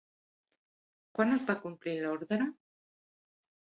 [1.19, 2.41] Quan es va complir l'ordre?